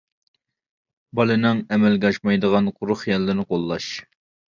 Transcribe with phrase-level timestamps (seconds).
[1.19, 3.91] بالىنىڭ ئەمەلگە ئاشمايدىغان قۇرۇق خىياللىرىنى قوللاش.